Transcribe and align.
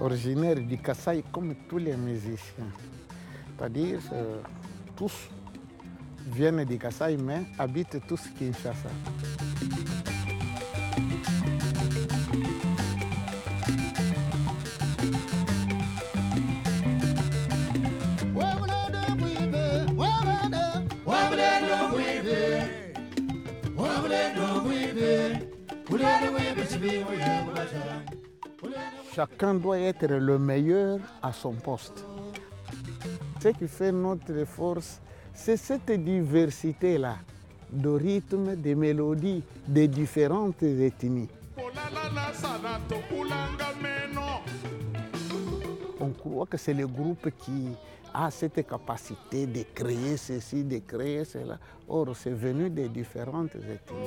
originaire 0.00 0.56
du 0.56 0.78
Kassai 0.78 1.24
comme 1.32 1.54
tous 1.68 1.78
les 1.78 1.96
musiciens. 1.96 2.70
C'est-à-dire 3.56 4.00
euh, 4.12 4.40
tous 4.96 5.28
viennent 6.26 6.64
du 6.64 6.78
Kassai 6.78 7.16
mais 7.16 7.42
habitent 7.58 8.00
tous 8.06 8.22
Kinshasa. 8.38 8.90
Chacun 29.14 29.54
doit 29.54 29.78
être 29.78 30.06
le 30.06 30.38
meilleur 30.38 30.98
à 31.22 31.32
son 31.32 31.52
poste. 31.52 32.04
Ce 33.40 33.48
qui 33.48 33.68
fait 33.68 33.92
notre 33.92 34.44
force, 34.44 35.00
c'est 35.32 35.56
cette 35.56 35.90
diversité-là 35.90 37.16
de 37.70 37.88
rythmes, 37.88 38.56
de 38.56 38.74
mélodies, 38.74 39.42
de 39.66 39.86
différentes 39.86 40.62
ethnies. 40.62 41.28
On 46.00 46.10
croit 46.10 46.46
que 46.46 46.56
c'est 46.56 46.74
le 46.74 46.86
groupe 46.86 47.30
qui 47.38 47.68
a 48.12 48.30
cette 48.30 48.66
capacité 48.66 49.46
de 49.46 49.64
créer 49.74 50.16
ceci, 50.16 50.62
de 50.62 50.78
créer 50.78 51.24
cela. 51.24 51.58
Or, 51.88 52.14
c'est 52.14 52.30
venu 52.30 52.70
des 52.70 52.88
différentes 52.88 53.56
ethnies. 53.56 54.04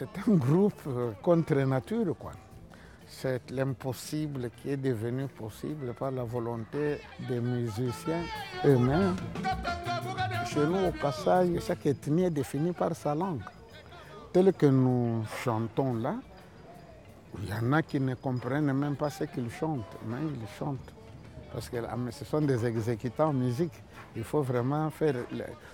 C'est 0.00 0.30
un 0.30 0.34
groupe 0.34 0.80
euh, 0.86 1.10
contre 1.20 1.56
nature, 1.56 2.16
quoi. 2.18 2.32
C'est 3.06 3.50
l'impossible 3.50 4.48
qui 4.56 4.70
est 4.70 4.78
devenu 4.78 5.26
possible 5.26 5.92
par 5.92 6.10
la 6.10 6.24
volonté 6.24 7.02
des 7.28 7.38
musiciens 7.38 8.22
eux-mêmes. 8.64 9.14
Chez 10.46 10.64
nous, 10.64 10.86
au 10.88 10.92
Kassai, 10.92 11.60
chaque 11.60 11.84
ethnie 11.84 12.24
est 12.24 12.30
définie 12.30 12.72
par 12.72 12.96
sa 12.96 13.14
langue. 13.14 13.42
Tel 14.32 14.54
que 14.54 14.64
nous 14.64 15.22
chantons 15.44 15.92
là, 15.92 16.14
il 17.38 17.50
y 17.50 17.52
en 17.52 17.70
a 17.74 17.82
qui 17.82 18.00
ne 18.00 18.14
comprennent 18.14 18.72
même 18.72 18.96
pas 18.96 19.10
ce 19.10 19.24
qu'ils 19.24 19.50
chantent, 19.50 19.98
mais 20.06 20.16
ils 20.22 20.58
chantent. 20.58 20.94
Parce 21.52 21.68
que 21.68 21.76
ah, 21.76 21.96
ce 22.10 22.24
sont 22.24 22.40
des 22.40 22.64
exécutants 22.64 23.28
en 23.28 23.34
musique. 23.34 23.74
Il 24.16 24.24
faut 24.24 24.40
vraiment 24.40 24.88
faire, 24.88 25.16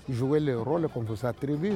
jouer 0.08 0.40
le 0.40 0.58
rôle 0.58 0.88
qu'on 0.88 1.02
vous 1.02 1.24
attribue. 1.24 1.74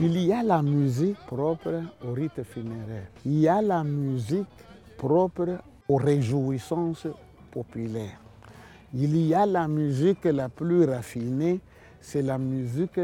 Il 0.00 0.18
y 0.18 0.32
a 0.32 0.42
la 0.42 0.62
musique 0.62 1.18
propre 1.26 1.82
au 2.04 2.12
rite 2.12 2.42
funéraire. 2.42 3.08
Il 3.24 3.38
y 3.38 3.48
a 3.48 3.62
la 3.62 3.84
musique 3.84 4.46
propre 4.96 5.58
aux 5.88 5.96
réjouissances 5.96 7.06
populaires. 7.50 8.18
Il 8.94 9.16
y 9.16 9.34
a 9.34 9.46
la 9.46 9.68
musique 9.68 10.24
la 10.24 10.48
plus 10.48 10.84
raffinée, 10.84 11.60
c'est 12.00 12.22
la 12.22 12.38
musique 12.38 13.00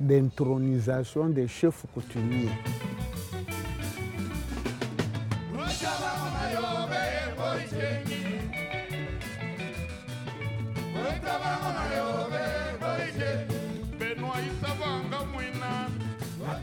d'intronisation 0.00 1.28
des 1.28 1.48
chefs 1.48 1.84
coutumiers. 1.92 2.50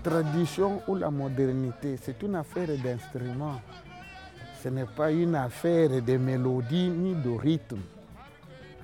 Tradition 0.04 0.82
ou 0.88 0.96
la 0.96 1.10
modernité, 1.10 1.98
c'est 2.02 2.22
une 2.22 2.36
affaire 2.36 2.68
d'instruments. 2.84 3.62
Ce 4.62 4.70
n'est 4.70 4.86
pas 4.86 5.12
une 5.12 5.36
affaire 5.36 5.90
de 5.90 6.18
mélodie 6.18 6.90
ni 6.90 7.16
de 7.16 7.30
rythme. 7.30 7.80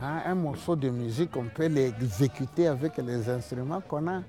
Hein, 0.01 0.21
un 0.25 0.35
morceau 0.35 0.75
de 0.75 0.89
musique, 0.89 1.35
on 1.35 1.45
peut 1.45 1.67
l'exécuter 1.67 2.67
avec 2.67 2.97
les 2.97 3.29
instruments 3.29 3.81
qu'on 3.81 4.07
a. 4.07 4.21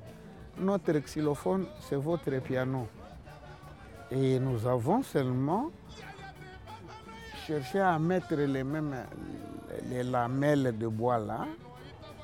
Notre 0.59 0.93
xylophone, 0.99 1.67
c'est 1.89 1.97
votre 1.97 2.31
piano. 2.41 2.89
Et 4.11 4.41
nous 4.41 4.67
avons 4.67 5.03
seulement 5.03 5.71
cherché 7.47 7.79
à 7.79 7.99
mettre 7.99 8.35
les 8.35 8.65
mêmes 8.65 8.95
les 9.89 10.03
lamelles 10.03 10.77
de 10.77 10.89
bois 10.89 11.19
là. 11.19 11.47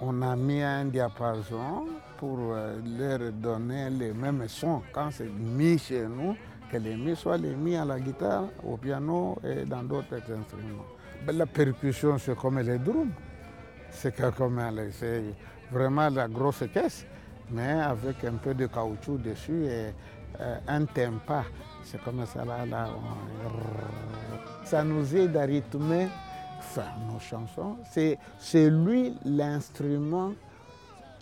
On 0.01 0.21
a 0.23 0.37
mis 0.37 0.61
un 0.63 0.87
diapason 0.87 1.87
pour 2.19 2.39
euh, 2.41 2.79
leur 2.99 3.33
donner 3.33 3.91
les 3.91 4.13
mêmes 4.13 4.49
sons 4.49 4.83
quand 4.93 5.11
c'est 5.11 5.29
mis 5.29 5.79
chez 5.79 6.07
nous, 6.07 6.37
que 6.71 6.77
les 6.77 6.97
mis 6.97 7.17
soient 7.17 7.37
les 7.37 7.55
mis 7.55 7.77
à 7.77 7.85
la 7.85 7.99
guitare, 8.01 8.49
au 8.65 8.77
piano 8.77 9.39
et 9.45 9.65
dans 9.65 9.83
d'autres 9.83 10.15
instruments. 10.15 10.85
Ben, 11.27 11.37
la 11.37 11.47
percussion, 11.47 12.19
c'est 12.19 12.37
comme 12.37 12.59
les 12.61 12.79
drums. 12.79 13.13
C'est 13.91 14.15
comme 14.35 14.61
c'est 14.93 15.23
vraiment 15.71 16.09
la 16.11 16.29
grosse 16.29 16.65
caisse, 16.73 17.07
mais 17.51 17.81
avec 17.81 18.25
un 18.25 18.35
peu 18.35 18.53
de 18.53 18.67
caoutchouc 18.67 19.19
dessus 19.19 19.65
et 19.65 19.93
euh, 20.41 20.59
un 20.69 20.85
tempa. 20.85 21.45
C'est 21.83 22.03
comme 22.03 22.27
ça 22.27 22.45
là. 22.45 22.89
Ça 24.65 24.85
nous 24.85 25.17
aide 25.17 25.37
à 25.37 25.43
rythmer 25.43 26.09
nos 27.09 27.19
chansons. 27.19 27.77
C'est 28.39 28.71
lui 28.71 29.15
l'instrument 29.25 30.33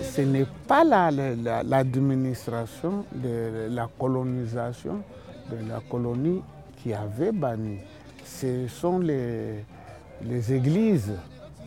Ce 0.00 0.22
n'est 0.22 0.46
pas 0.66 0.82
l'administration 0.84 3.04
de 3.12 3.68
la 3.70 3.88
colonisation 3.98 5.02
de 5.50 5.68
la 5.68 5.80
colonie 5.88 6.42
qui 6.76 6.92
avait 6.92 7.32
banni. 7.32 7.78
Ce 8.24 8.66
sont 8.68 8.98
les, 8.98 9.64
les 10.22 10.52
églises. 10.52 11.12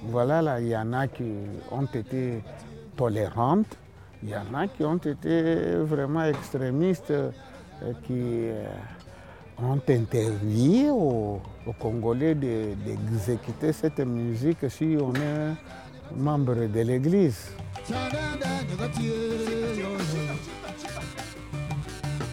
Voilà, 0.03 0.41
là, 0.41 0.61
il 0.61 0.67
y 0.67 0.77
en 0.77 0.93
a 0.93 1.07
qui 1.07 1.31
ont 1.71 1.85
été 1.85 2.41
tolérantes, 2.95 3.77
il 4.23 4.29
y 4.29 4.35
en 4.35 4.53
a 4.53 4.67
qui 4.67 4.83
ont 4.83 4.97
été 4.97 5.75
vraiment 5.77 6.23
extrémistes, 6.23 7.11
euh, 7.11 7.31
qui 8.05 8.49
euh, 8.49 8.65
ont 9.61 9.79
interdit 9.89 10.88
aux, 10.89 11.41
Congolais 11.79 12.33
d'exécuter 12.33 13.71
cette 13.73 13.99
musique 13.99 14.57
si 14.69 14.97
on 14.99 15.13
est 15.13 15.53
membre 16.17 16.55
de 16.55 16.81
l'Église. 16.81 17.51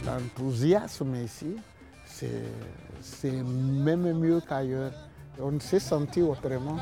L'enthousiasme 0.07 1.15
ici, 1.17 1.57
c'est 3.01 3.43
même 3.43 4.13
mieux 4.19 4.41
qu'ailleurs. 4.47 4.93
On 5.41 5.61
s'est 5.61 5.81
senti 5.81 6.23
autrement. 6.23 6.77